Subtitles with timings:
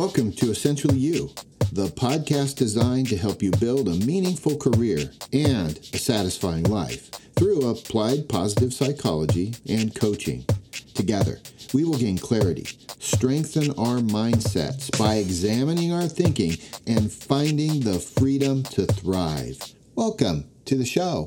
[0.00, 1.28] Welcome to Essentially You,
[1.72, 7.68] the podcast designed to help you build a meaningful career and a satisfying life through
[7.68, 10.46] applied positive psychology and coaching.
[10.94, 11.38] Together,
[11.74, 12.66] we will gain clarity,
[12.98, 16.56] strengthen our mindsets by examining our thinking
[16.86, 19.58] and finding the freedom to thrive.
[19.96, 21.26] Welcome to the show.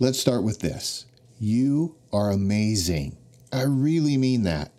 [0.00, 1.06] Let's start with this.
[1.38, 3.16] You are amazing.
[3.56, 4.70] I really mean that.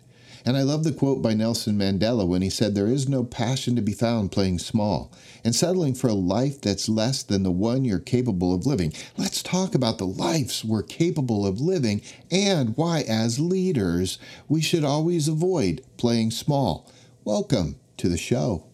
[0.44, 3.74] And I love the quote by Nelson Mandela when he said, There is no passion
[3.74, 5.12] to be found playing small
[5.42, 8.92] and settling for a life that's less than the one you're capable of living.
[9.16, 14.84] Let's talk about the lives we're capable of living and why, as leaders, we should
[14.84, 16.88] always avoid playing small.
[17.24, 18.68] Welcome to the show.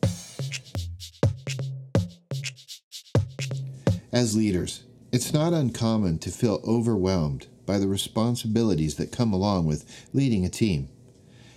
[4.13, 10.09] As leaders, it's not uncommon to feel overwhelmed by the responsibilities that come along with
[10.13, 10.89] leading a team.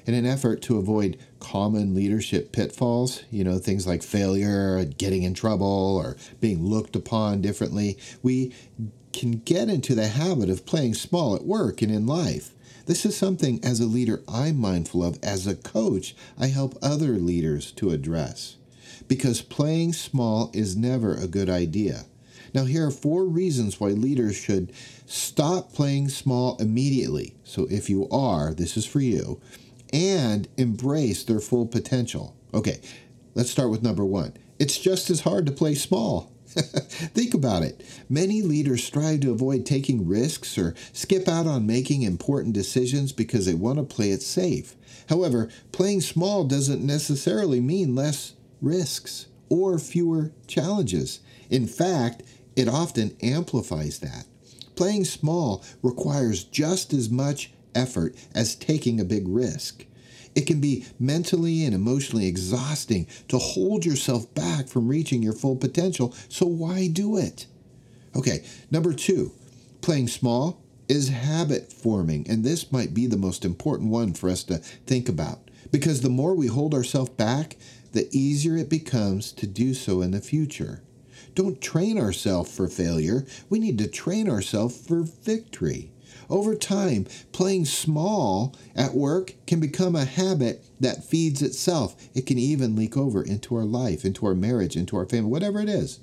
[0.05, 5.33] In an effort to avoid common leadership pitfalls, you know, things like failure, getting in
[5.33, 8.53] trouble, or being looked upon differently, we
[9.11, 12.53] can get into the habit of playing small at work and in life.
[12.85, 15.17] This is something as a leader I'm mindful of.
[15.23, 18.57] As a coach, I help other leaders to address.
[19.07, 22.05] Because playing small is never a good idea.
[22.53, 24.71] Now, here are four reasons why leaders should
[25.05, 27.35] stop playing small immediately.
[27.43, 29.39] So, if you are, this is for you,
[29.93, 32.35] and embrace their full potential.
[32.53, 32.81] Okay,
[33.35, 34.33] let's start with number one.
[34.59, 36.31] It's just as hard to play small.
[36.47, 37.83] Think about it.
[38.09, 43.45] Many leaders strive to avoid taking risks or skip out on making important decisions because
[43.45, 44.75] they want to play it safe.
[45.09, 51.19] However, playing small doesn't necessarily mean less risks or fewer challenges.
[51.49, 52.23] In fact,
[52.57, 54.25] it often amplifies that.
[54.75, 59.85] Playing small requires just as much effort as taking a big risk.
[60.35, 65.55] It can be mentally and emotionally exhausting to hold yourself back from reaching your full
[65.55, 67.45] potential, so why do it?
[68.15, 69.31] Okay, number two,
[69.81, 74.43] playing small is habit forming, and this might be the most important one for us
[74.45, 77.57] to think about because the more we hold ourselves back,
[77.91, 80.81] the easier it becomes to do so in the future
[81.37, 83.23] don't train ourselves for failure.
[83.47, 85.91] We need to train ourselves for victory.
[86.31, 91.95] Over time, playing small at work can become a habit that feeds itself.
[92.15, 95.59] It can even leak over into our life, into our marriage, into our family, whatever
[95.59, 95.99] it is.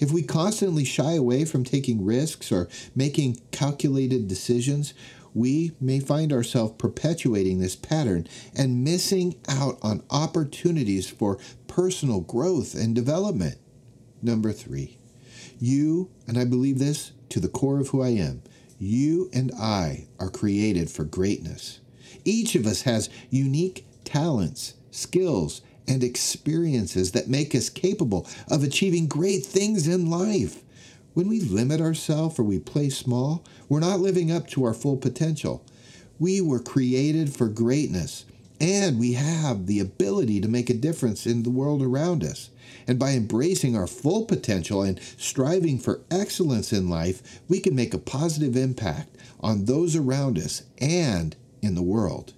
[0.00, 2.66] If we constantly shy away from taking risks or
[2.96, 4.94] making calculated decisions,
[5.34, 12.74] we may find ourselves perpetuating this pattern and missing out on opportunities for personal growth
[12.74, 13.58] and development.
[14.22, 14.98] Number three,
[15.60, 18.42] you, and I believe this to the core of who I am,
[18.78, 21.80] you and I are created for greatness.
[22.24, 29.06] Each of us has unique talents, skills, and experiences that make us capable of achieving
[29.06, 30.62] great things in life.
[31.14, 34.96] When we limit ourselves or we play small, we're not living up to our full
[34.96, 35.64] potential.
[36.18, 38.24] We were created for greatness,
[38.60, 42.50] and we have the ability to make a difference in the world around us.
[42.86, 47.94] And by embracing our full potential and striving for excellence in life, we can make
[47.94, 52.34] a positive impact on those around us and in the world.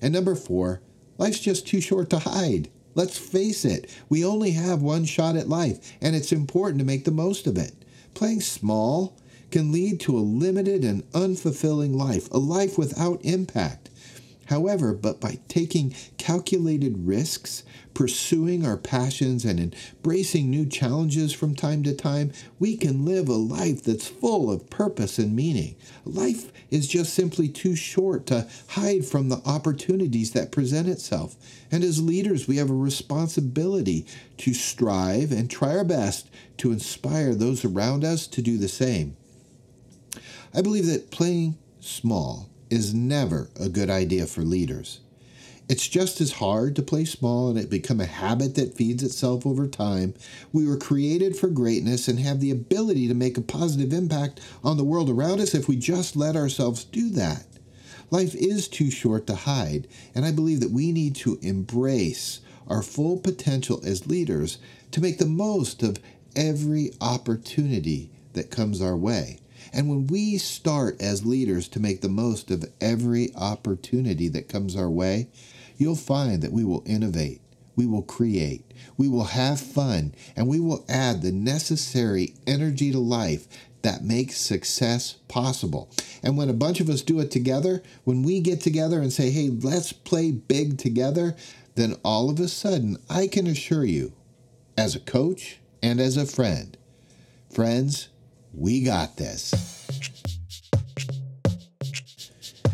[0.00, 0.80] And number four,
[1.18, 2.68] life's just too short to hide.
[2.94, 7.04] Let's face it, we only have one shot at life, and it's important to make
[7.04, 7.74] the most of it.
[8.14, 9.16] Playing small
[9.50, 13.90] can lead to a limited and unfulfilling life, a life without impact.
[14.46, 17.62] However, but by taking calculated risks,
[17.94, 23.34] pursuing our passions, and embracing new challenges from time to time, we can live a
[23.34, 25.76] life that's full of purpose and meaning.
[26.04, 31.36] Life is just simply too short to hide from the opportunities that present itself.
[31.70, 34.06] And as leaders, we have a responsibility
[34.38, 36.28] to strive and try our best
[36.58, 39.16] to inspire those around us to do the same.
[40.52, 45.00] I believe that playing small is never a good idea for leaders.
[45.66, 49.46] It's just as hard to play small and it become a habit that feeds itself
[49.46, 50.12] over time.
[50.52, 54.76] We were created for greatness and have the ability to make a positive impact on
[54.76, 57.46] the world around us if we just let ourselves do that.
[58.10, 62.82] Life is too short to hide, and I believe that we need to embrace our
[62.82, 64.58] full potential as leaders
[64.90, 65.98] to make the most of
[66.36, 69.38] every opportunity that comes our way.
[69.72, 74.76] And when we start as leaders to make the most of every opportunity that comes
[74.76, 75.28] our way,
[75.76, 77.40] you'll find that we will innovate,
[77.76, 78.64] we will create,
[78.96, 83.46] we will have fun, and we will add the necessary energy to life
[83.82, 85.90] that makes success possible.
[86.22, 89.30] And when a bunch of us do it together, when we get together and say,
[89.30, 91.36] hey, let's play big together,
[91.74, 94.14] then all of a sudden, I can assure you,
[94.76, 96.78] as a coach and as a friend,
[97.52, 98.08] friends,
[98.56, 99.52] we got this.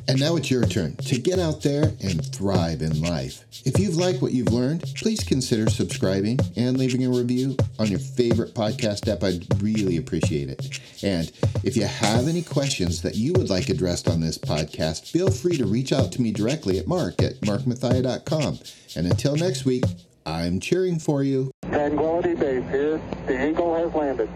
[0.08, 3.44] And now it's your turn to get out there and thrive in life.
[3.64, 8.00] If you've liked what you've learned, please consider subscribing and leaving a review on your
[8.00, 9.22] favorite podcast app.
[9.22, 10.80] I'd really appreciate it.
[11.04, 11.30] And
[11.62, 15.56] if you have any questions that you would like addressed on this podcast, feel free
[15.58, 18.58] to reach out to me directly at mark at markmathia.com.
[18.96, 19.84] And until next week,
[20.26, 21.52] I'm cheering for you.
[21.68, 23.00] Tranquility Base here.
[23.26, 24.28] The Eagle has landed.